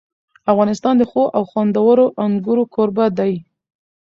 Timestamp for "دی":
3.19-3.33